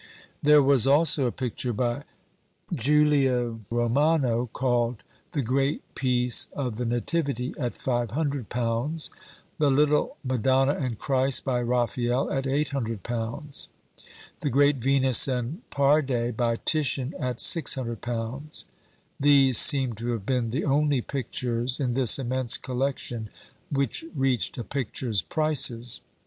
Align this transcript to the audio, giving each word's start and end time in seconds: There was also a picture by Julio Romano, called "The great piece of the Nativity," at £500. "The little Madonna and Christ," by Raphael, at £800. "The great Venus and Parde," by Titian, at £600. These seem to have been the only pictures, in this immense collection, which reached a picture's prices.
There 0.41 0.63
was 0.63 0.87
also 0.87 1.27
a 1.27 1.31
picture 1.31 1.73
by 1.73 2.05
Julio 2.73 3.59
Romano, 3.69 4.49
called 4.51 5.03
"The 5.33 5.43
great 5.43 5.83
piece 5.93 6.47
of 6.53 6.77
the 6.77 6.87
Nativity," 6.87 7.53
at 7.59 7.75
£500. 7.77 9.09
"The 9.59 9.69
little 9.69 10.17
Madonna 10.23 10.73
and 10.73 10.97
Christ," 10.97 11.45
by 11.45 11.61
Raphael, 11.61 12.31
at 12.31 12.45
£800. 12.45 13.67
"The 14.39 14.49
great 14.49 14.77
Venus 14.77 15.27
and 15.27 15.61
Parde," 15.69 16.35
by 16.35 16.55
Titian, 16.65 17.13
at 17.19 17.37
£600. 17.37 18.65
These 19.19 19.57
seem 19.59 19.93
to 19.93 20.13
have 20.13 20.25
been 20.25 20.49
the 20.49 20.65
only 20.65 21.01
pictures, 21.01 21.79
in 21.79 21.93
this 21.93 22.17
immense 22.17 22.57
collection, 22.57 23.29
which 23.69 24.03
reached 24.15 24.57
a 24.57 24.63
picture's 24.63 25.21
prices. 25.21 26.01